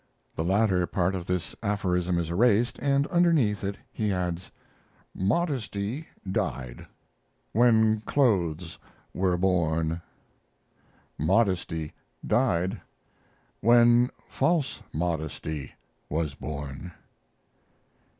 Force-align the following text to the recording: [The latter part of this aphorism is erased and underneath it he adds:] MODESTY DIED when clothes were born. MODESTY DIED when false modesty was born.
[The 0.35 0.43
latter 0.43 0.87
part 0.87 1.13
of 1.13 1.27
this 1.27 1.55
aphorism 1.61 2.17
is 2.17 2.31
erased 2.31 2.79
and 2.79 3.05
underneath 3.09 3.63
it 3.63 3.77
he 3.93 4.11
adds:] 4.11 4.49
MODESTY 5.13 6.07
DIED 6.31 6.87
when 7.51 8.01
clothes 8.07 8.79
were 9.13 9.37
born. 9.37 10.01
MODESTY 11.19 11.93
DIED 12.25 12.81
when 13.59 14.09
false 14.27 14.81
modesty 14.91 15.71
was 16.09 16.33
born. 16.33 16.91